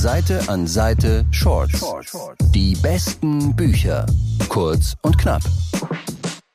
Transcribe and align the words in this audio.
Seite 0.00 0.48
an 0.48 0.66
Seite 0.66 1.26
Shorts. 1.30 1.84
Die 2.54 2.74
besten 2.76 3.54
Bücher. 3.54 4.06
Kurz 4.48 4.94
und 5.02 5.18
knapp. 5.18 5.42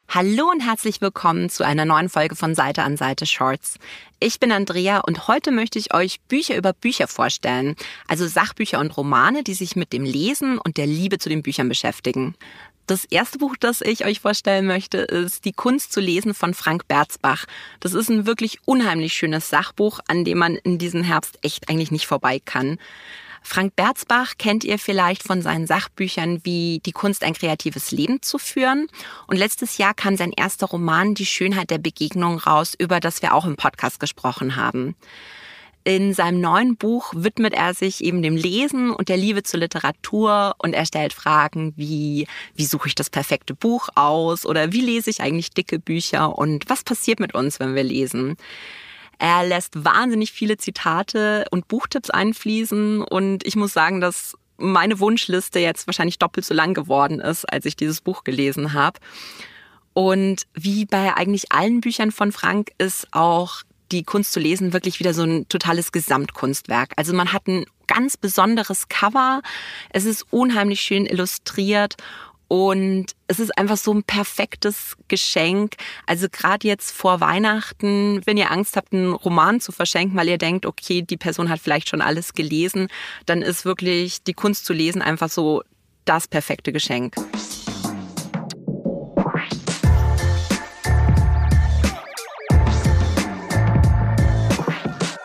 Hallo 0.09 0.49
und 0.49 0.61
herzlich 0.61 0.99
willkommen 0.99 1.51
zu 1.51 1.63
einer 1.63 1.85
neuen 1.85 2.09
Folge 2.09 2.35
von 2.35 2.55
Seite 2.55 2.81
an 2.81 2.97
Seite 2.97 3.27
Shorts. 3.27 3.77
Ich 4.19 4.39
bin 4.39 4.51
Andrea 4.51 5.01
und 5.01 5.27
heute 5.27 5.51
möchte 5.51 5.77
ich 5.77 5.93
euch 5.93 6.21
Bücher 6.21 6.57
über 6.57 6.73
Bücher 6.73 7.07
vorstellen, 7.07 7.75
also 8.07 8.25
Sachbücher 8.25 8.79
und 8.79 8.97
Romane, 8.97 9.43
die 9.43 9.53
sich 9.53 9.75
mit 9.75 9.93
dem 9.93 10.05
Lesen 10.05 10.57
und 10.57 10.77
der 10.77 10.87
Liebe 10.87 11.19
zu 11.19 11.29
den 11.29 11.43
Büchern 11.43 11.69
beschäftigen. 11.69 12.33
Das 12.87 13.05
erste 13.05 13.37
Buch, 13.37 13.55
das 13.59 13.81
ich 13.81 14.05
euch 14.05 14.21
vorstellen 14.21 14.65
möchte, 14.65 14.97
ist 14.97 15.45
Die 15.45 15.53
Kunst 15.53 15.93
zu 15.93 15.99
lesen 15.99 16.33
von 16.33 16.55
Frank 16.55 16.87
Berzbach. 16.87 17.45
Das 17.79 17.93
ist 17.93 18.09
ein 18.09 18.25
wirklich 18.25 18.57
unheimlich 18.65 19.13
schönes 19.13 19.51
Sachbuch, 19.51 19.99
an 20.07 20.25
dem 20.25 20.39
man 20.39 20.55
in 20.55 20.79
diesem 20.79 21.03
Herbst 21.03 21.37
echt 21.43 21.69
eigentlich 21.69 21.91
nicht 21.91 22.07
vorbei 22.07 22.41
kann. 22.43 22.79
Frank 23.45 23.75
Berzbach 23.75 24.33
kennt 24.39 24.63
ihr 24.63 24.79
vielleicht 24.79 25.21
von 25.21 25.43
seinen 25.43 25.67
Sachbüchern 25.67 26.39
wie 26.43 26.81
Die 26.83 26.91
Kunst, 26.91 27.23
ein 27.23 27.35
kreatives 27.35 27.91
Leben 27.91 28.21
zu 28.23 28.39
führen. 28.39 28.87
Und 29.27 29.37
letztes 29.37 29.77
Jahr 29.77 29.93
kam 29.93 30.17
sein 30.17 30.33
erster 30.35 30.65
Roman 30.65 31.13
Die 31.13 31.27
Schönheit 31.27 31.69
der 31.69 31.77
Begegnung 31.77 32.39
raus, 32.39 32.73
über 32.77 32.99
das 32.99 33.21
wir 33.21 33.35
auch 33.35 33.45
im 33.45 33.55
Podcast 33.55 33.99
gesprochen 33.99 34.55
haben. 34.55 34.95
In 35.83 36.15
seinem 36.15 36.41
neuen 36.41 36.75
Buch 36.75 37.13
widmet 37.15 37.53
er 37.53 37.75
sich 37.75 38.03
eben 38.03 38.23
dem 38.23 38.35
Lesen 38.35 38.89
und 38.89 39.09
der 39.09 39.17
Liebe 39.17 39.43
zur 39.43 39.59
Literatur 39.59 40.55
und 40.57 40.73
er 40.73 40.87
stellt 40.87 41.13
Fragen 41.13 41.73
wie, 41.77 42.27
wie 42.55 42.65
suche 42.65 42.87
ich 42.87 42.95
das 42.95 43.11
perfekte 43.11 43.53
Buch 43.53 43.89
aus 43.93 44.47
oder 44.47 44.73
wie 44.73 44.81
lese 44.81 45.11
ich 45.11 45.21
eigentlich 45.21 45.51
dicke 45.51 45.77
Bücher 45.77 46.35
und 46.35 46.67
was 46.67 46.83
passiert 46.83 47.19
mit 47.19 47.35
uns, 47.35 47.59
wenn 47.59 47.75
wir 47.75 47.83
lesen. 47.83 48.37
Er 49.19 49.45
lässt 49.45 49.83
wahnsinnig 49.83 50.31
viele 50.31 50.57
Zitate 50.57 51.45
und 51.51 51.67
Buchtipps 51.67 52.09
einfließen 52.09 53.01
und 53.01 53.45
ich 53.45 53.55
muss 53.55 53.73
sagen, 53.73 54.01
dass 54.01 54.35
meine 54.57 54.99
Wunschliste 54.99 55.59
jetzt 55.59 55.87
wahrscheinlich 55.87 56.19
doppelt 56.19 56.45
so 56.45 56.53
lang 56.53 56.73
geworden 56.73 57.19
ist, 57.19 57.45
als 57.45 57.65
ich 57.65 57.75
dieses 57.75 58.01
Buch 58.01 58.23
gelesen 58.23 58.73
habe. 58.73 58.99
Und 59.93 60.43
wie 60.53 60.85
bei 60.85 61.15
eigentlich 61.15 61.51
allen 61.51 61.81
Büchern 61.81 62.11
von 62.11 62.31
Frank 62.31 62.71
ist 62.77 63.07
auch 63.11 63.63
die 63.91 64.03
Kunst 64.03 64.33
zu 64.33 64.39
lesen 64.39 64.73
wirklich 64.73 64.99
wieder 64.99 65.13
so 65.13 65.23
ein 65.23 65.47
totales 65.47 65.91
Gesamtkunstwerk. 65.91 66.93
Also 66.97 67.13
man 67.13 67.31
hat 67.31 67.47
ein 67.47 67.65
ganz 67.87 68.17
besonderes 68.17 68.87
Cover. 68.89 69.41
Es 69.89 70.05
ist 70.05 70.25
unheimlich 70.31 70.81
schön 70.81 71.05
illustriert 71.05 71.95
und 72.47 73.07
es 73.27 73.39
ist 73.39 73.57
einfach 73.57 73.77
so 73.77 73.93
ein 73.93 74.03
perfektes 74.03 74.95
Geschenk. 75.07 75.75
Also 76.05 76.27
gerade 76.31 76.67
jetzt 76.67 76.91
vor 76.91 77.19
Weihnachten, 77.19 78.21
wenn 78.25 78.37
ihr 78.37 78.51
Angst 78.51 78.75
habt, 78.75 78.93
einen 78.93 79.13
Roman 79.13 79.59
zu 79.59 79.71
verschenken, 79.71 80.17
weil 80.17 80.29
ihr 80.29 80.37
denkt, 80.37 80.65
okay, 80.65 81.01
die 81.01 81.17
Person 81.17 81.49
hat 81.49 81.59
vielleicht 81.59 81.89
schon 81.89 82.01
alles 82.01 82.33
gelesen, 82.33 82.87
dann 83.25 83.41
ist 83.41 83.65
wirklich 83.65 84.23
die 84.23 84.33
Kunst 84.33 84.65
zu 84.65 84.73
lesen 84.73 85.01
einfach 85.01 85.29
so 85.29 85.63
das 86.05 86.27
perfekte 86.27 86.71
Geschenk. 86.71 87.15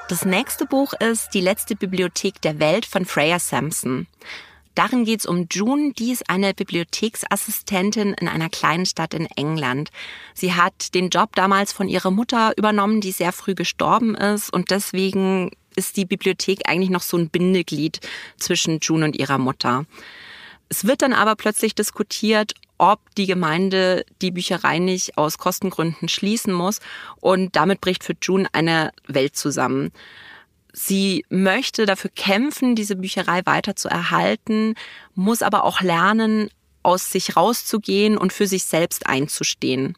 Das 0.08 0.24
nächste 0.24 0.66
Buch 0.66 0.92
ist 0.94 1.34
Die 1.34 1.40
letzte 1.40 1.76
Bibliothek 1.76 2.42
der 2.42 2.58
Welt 2.58 2.84
von 2.84 3.04
Freya 3.04 3.38
Sampson. 3.38 4.08
Darin 4.74 5.04
geht 5.04 5.20
es 5.20 5.26
um 5.26 5.46
June, 5.50 5.92
die 5.92 6.12
ist 6.12 6.30
eine 6.30 6.54
Bibliotheksassistentin 6.54 8.14
in 8.14 8.28
einer 8.28 8.48
kleinen 8.48 8.86
Stadt 8.86 9.14
in 9.14 9.26
England. 9.36 9.90
Sie 10.34 10.54
hat 10.54 10.94
den 10.94 11.10
Job 11.10 11.34
damals 11.34 11.72
von 11.72 11.88
ihrer 11.88 12.10
Mutter 12.10 12.52
übernommen, 12.56 13.00
die 13.00 13.12
sehr 13.12 13.32
früh 13.32 13.54
gestorben 13.54 14.14
ist 14.14 14.52
und 14.52 14.70
deswegen 14.70 15.50
ist 15.76 15.96
die 15.96 16.04
Bibliothek 16.04 16.68
eigentlich 16.68 16.90
noch 16.90 17.02
so 17.02 17.16
ein 17.16 17.30
Bindeglied 17.30 18.00
zwischen 18.36 18.78
June 18.80 19.04
und 19.04 19.16
ihrer 19.16 19.38
Mutter. 19.38 19.86
Es 20.68 20.86
wird 20.86 21.02
dann 21.02 21.12
aber 21.12 21.34
plötzlich 21.34 21.74
diskutiert, 21.74 22.54
ob 22.78 23.00
die 23.16 23.26
Gemeinde 23.26 24.04
die 24.22 24.30
Bücherei 24.30 24.78
nicht 24.78 25.18
aus 25.18 25.36
Kostengründen 25.36 26.08
schließen 26.08 26.52
muss 26.52 26.80
und 27.20 27.56
damit 27.56 27.80
bricht 27.80 28.04
für 28.04 28.14
June 28.22 28.48
eine 28.52 28.92
Welt 29.06 29.36
zusammen. 29.36 29.92
Sie 30.72 31.24
möchte 31.28 31.86
dafür 31.86 32.10
kämpfen, 32.14 32.74
diese 32.74 32.96
Bücherei 32.96 33.42
weiter 33.44 33.76
zu 33.76 33.88
erhalten, 33.88 34.74
muss 35.14 35.42
aber 35.42 35.64
auch 35.64 35.80
lernen, 35.80 36.50
aus 36.82 37.10
sich 37.12 37.36
rauszugehen 37.36 38.16
und 38.16 38.32
für 38.32 38.46
sich 38.46 38.64
selbst 38.64 39.06
einzustehen. 39.06 39.96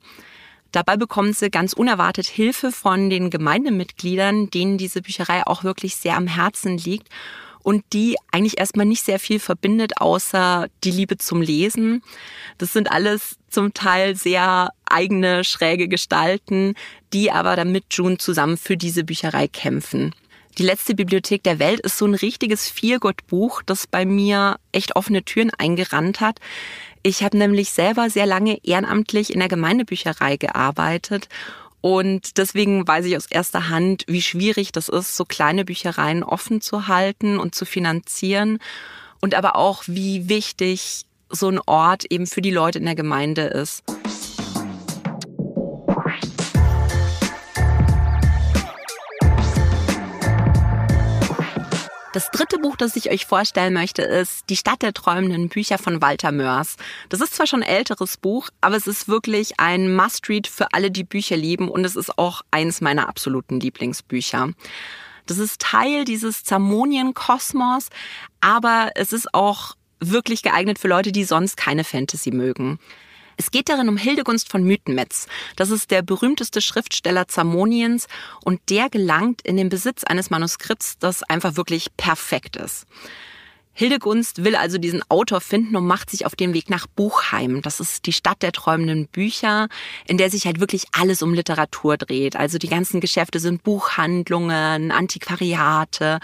Dabei 0.72 0.97
bekommt 0.97 1.37
sie 1.37 1.50
ganz 1.50 1.75
unerwartet 1.75 2.27
Hilfe 2.27 2.72
von 2.72 3.10
den 3.10 3.28
Gemeindemitgliedern, 3.28 4.49
denen 4.50 4.78
diese 4.78 5.03
Bücherei 5.03 5.47
auch 5.47 5.65
wirklich 5.65 5.97
sehr 5.97 6.16
am 6.16 6.27
Herzen 6.27 6.78
liegt 6.78 7.09
und 7.62 7.84
die 7.93 8.16
eigentlich 8.33 8.59
erstmal 8.59 8.87
nicht 8.87 9.04
sehr 9.04 9.19
viel 9.19 9.39
verbindet, 9.39 10.00
außer 10.00 10.69
die 10.83 10.91
Liebe 10.91 11.19
zum 11.19 11.43
Lesen. 11.43 12.03
Das 12.59 12.72
sind 12.72 12.91
alles 12.91 13.37
zum 13.50 13.75
Teil 13.75 14.16
sehr 14.16 14.71
eigene, 14.87 15.44
schräge 15.44 15.89
Gestalten, 15.89 16.75
die 17.12 17.31
aber 17.31 17.54
dann 17.54 17.71
mit 17.71 17.84
June 17.91 18.19
zusammen 18.19 18.56
für 18.56 18.77
diese 18.77 19.04
Bücherei 19.04 19.49
kämpfen. 19.49 20.15
Die 20.59 20.63
letzte 20.65 20.95
Bibliothek 20.95 21.43
der 21.43 21.59
Welt 21.59 21.81
ist 21.81 21.97
so 21.97 22.07
ein 22.07 22.15
richtiges 22.15 22.69
Feelgood-Buch, 22.69 23.63
das 23.63 23.87
bei 23.87 24.05
mir 24.05 24.57
echt 24.71 24.97
offene 24.97 25.25
Türen 25.25 25.51
eingerannt 25.57 26.21
hat. 26.21 26.41
Ich 27.03 27.23
habe 27.23 27.39
nämlich 27.39 27.73
selber 27.73 28.11
sehr 28.11 28.27
lange 28.27 28.59
ehrenamtlich 28.63 29.33
in 29.33 29.41
der 29.41 29.49
Gemeindebücherei 29.49 30.37
gearbeitet 30.37 31.29
und 31.81 32.39
deswegen 32.39 32.87
weiß 32.87 33.07
ich 33.07 33.17
aus 33.17 33.27
erster 33.27 33.69
Hand, 33.71 34.05
wie 34.07 34.23
schwierig 34.23 34.73
das 34.73 34.89
ist, 34.89 35.17
so 35.17 35.25
kleine 35.25 35.65
Büchereien 35.65 36.23
offen 36.23 36.61
zu 36.61 36.87
halten 36.87 37.39
und 37.39 37.55
zu 37.55 37.65
finanzieren 37.65 38.59
und 39.21 39.34
aber 39.34 39.57
auch, 39.57 39.83
wie 39.87 40.29
wichtig 40.29 41.07
so 41.29 41.49
ein 41.49 41.61
Ort 41.67 42.05
eben 42.11 42.27
für 42.27 42.43
die 42.43 42.51
Leute 42.51 42.79
in 42.79 42.84
der 42.84 42.95
Gemeinde 42.95 43.43
ist. 43.43 43.83
Das 52.12 52.31
dritte 52.31 52.59
Buch, 52.59 52.77
das 52.77 52.95
ich 52.95 53.11
euch 53.11 53.25
vorstellen 53.25 53.73
möchte, 53.73 54.03
ist 54.03 54.50
Die 54.50 54.56
Stadt 54.56 54.83
der 54.83 54.93
träumenden 54.93 55.49
Bücher 55.49 55.78
von 55.78 56.03
Walter 56.03 56.31
Mörs. 56.31 56.77
Das 57.09 57.23
ist 57.23 57.34
zwar 57.34 57.47
schon 57.47 57.62
ein 57.62 57.69
älteres 57.69 58.19
Buch, 58.19 58.50
aber 58.61 58.77
es 58.77 58.87
ist 58.87 59.09
wirklich 59.09 59.59
ein 59.59 59.95
Must-Read 59.95 60.47
für 60.47 60.75
alle, 60.75 60.91
die 60.91 61.05
Bücher 61.05 61.39
lieben 61.39 61.71
und 61.71 61.87
es 61.87 61.97
ist 61.97 62.19
auch 62.19 62.43
eins 62.51 62.83
meiner 62.83 63.09
absoluten 63.09 63.61
Lieblingsbücher. 63.61 64.51
Das 65.25 65.39
ist 65.39 65.62
Teil 65.62 66.05
dieses 66.05 66.45
Zamonien-Kosmos, 66.45 67.89
aber 68.43 68.91
es 68.95 69.15
ist 69.15 69.33
auch 69.33 69.75
wirklich 69.99 70.43
geeignet 70.43 70.78
für 70.78 70.89
Leute, 70.89 71.12
die 71.12 71.25
sonst 71.25 71.56
keine 71.56 71.84
Fantasy 71.84 72.31
mögen. 72.31 72.78
Es 73.37 73.50
geht 73.50 73.69
darin 73.69 73.88
um 73.88 73.97
Hildegunst 73.97 74.50
von 74.50 74.65
Mythenmetz. 74.65 75.26
Das 75.56 75.70
ist 75.70 75.91
der 75.91 76.03
berühmteste 76.03 76.60
Schriftsteller 76.60 77.28
Zamoniens 77.28 78.06
und 78.44 78.60
der 78.70 78.91
gelangt 78.91 79.43
in 79.43 79.56
den 79.56 79.69
Besitz 79.69 80.04
eines 80.04 80.31
Manuskripts, 80.31 80.98
das 80.98 81.22
einfach 81.22 81.56
wirklich 81.56 81.88
perfekt 81.97 82.56
ist. 82.56 82.87
Hildegunst 83.75 84.44
will 84.44 84.54
also 84.54 84.76
diesen 84.76 85.03
Autor 85.09 85.41
finden 85.41 85.76
und 85.76 85.87
macht 85.87 86.10
sich 86.10 86.26
auf 86.26 86.37
den 86.37 86.53
Weg 86.53 86.69
nach 86.69 86.87
Buchheim. 86.87 87.62
Das 87.62 87.81
ist 87.81 88.04
die 88.04 88.12
Stadt 88.12 88.42
der 88.42 88.53
träumenden 88.53 89.06
Bücher, 89.06 89.69
in 90.06 90.19
der 90.19 90.31
sich 90.31 90.44
halt 90.44 90.60
wirklich 90.60 90.84
alles 90.92 91.22
um 91.22 91.32
Literatur 91.32 91.97
dreht. 91.97 92.37
Also 92.37 92.59
die 92.59 92.69
ganzen 92.69 93.00
Geschäfte 93.00 93.41
sind 93.41 93.62
Buchhandlungen, 93.62 94.91
Antiquariate 94.91 96.21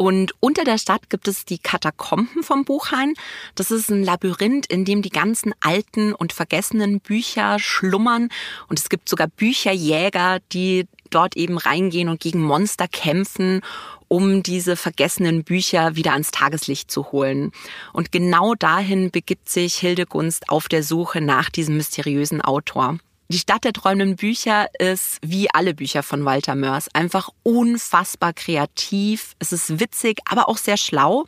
und 0.00 0.32
unter 0.40 0.64
der 0.64 0.78
Stadt 0.78 1.10
gibt 1.10 1.28
es 1.28 1.44
die 1.44 1.58
Katakomben 1.58 2.42
vom 2.42 2.64
Buchhain. 2.64 3.12
Das 3.54 3.70
ist 3.70 3.90
ein 3.90 4.02
Labyrinth, 4.02 4.64
in 4.64 4.86
dem 4.86 5.02
die 5.02 5.10
ganzen 5.10 5.52
alten 5.60 6.14
und 6.14 6.32
vergessenen 6.32 7.00
Bücher 7.00 7.58
schlummern. 7.58 8.30
Und 8.68 8.78
es 8.78 8.88
gibt 8.88 9.10
sogar 9.10 9.26
Bücherjäger, 9.26 10.38
die 10.52 10.86
dort 11.10 11.36
eben 11.36 11.58
reingehen 11.58 12.08
und 12.08 12.18
gegen 12.18 12.40
Monster 12.40 12.88
kämpfen, 12.88 13.60
um 14.08 14.42
diese 14.42 14.74
vergessenen 14.74 15.44
Bücher 15.44 15.96
wieder 15.96 16.12
ans 16.12 16.30
Tageslicht 16.30 16.90
zu 16.90 17.12
holen. 17.12 17.52
Und 17.92 18.10
genau 18.10 18.54
dahin 18.54 19.10
begibt 19.10 19.50
sich 19.50 19.74
Hildegunst 19.76 20.48
auf 20.48 20.68
der 20.68 20.82
Suche 20.82 21.20
nach 21.20 21.50
diesem 21.50 21.76
mysteriösen 21.76 22.40
Autor. 22.40 22.96
Die 23.32 23.38
Stadt 23.38 23.62
der 23.62 23.72
träumenden 23.72 24.16
Bücher 24.16 24.66
ist 24.80 25.18
wie 25.22 25.48
alle 25.54 25.72
Bücher 25.72 26.02
von 26.02 26.24
Walter 26.24 26.56
Mörs 26.56 26.92
einfach 26.92 27.28
unfassbar 27.44 28.32
kreativ. 28.32 29.36
Es 29.38 29.52
ist 29.52 29.78
witzig, 29.78 30.18
aber 30.24 30.48
auch 30.48 30.56
sehr 30.56 30.76
schlau. 30.76 31.26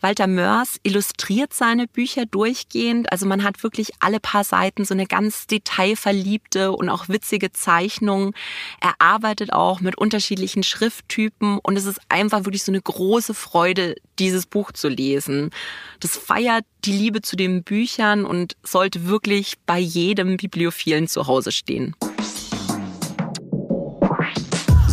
Walter 0.00 0.26
Mörs 0.26 0.78
illustriert 0.82 1.52
seine 1.52 1.86
Bücher 1.86 2.26
durchgehend. 2.26 3.12
Also 3.12 3.26
man 3.26 3.42
hat 3.44 3.62
wirklich 3.62 3.90
alle 4.00 4.20
paar 4.20 4.44
Seiten 4.44 4.84
so 4.84 4.94
eine 4.94 5.06
ganz 5.06 5.46
detailverliebte 5.46 6.72
und 6.72 6.88
auch 6.88 7.08
witzige 7.08 7.52
Zeichnung. 7.52 8.34
Er 8.80 8.94
arbeitet 8.98 9.52
auch 9.52 9.80
mit 9.80 9.98
unterschiedlichen 9.98 10.62
Schrifttypen 10.62 11.58
und 11.58 11.76
es 11.76 11.86
ist 11.86 12.00
einfach 12.08 12.44
wirklich 12.44 12.64
so 12.64 12.72
eine 12.72 12.80
große 12.80 13.34
Freude, 13.34 13.96
dieses 14.18 14.46
Buch 14.46 14.72
zu 14.72 14.88
lesen. 14.88 15.50
Das 16.00 16.16
feiert 16.16 16.64
die 16.84 16.92
Liebe 16.92 17.22
zu 17.22 17.36
den 17.36 17.62
Büchern 17.62 18.24
und 18.24 18.56
sollte 18.62 19.06
wirklich 19.06 19.54
bei 19.66 19.78
jedem 19.78 20.36
Bibliophilen 20.36 21.08
zu 21.08 21.26
Hause 21.26 21.52
stehen. 21.52 21.94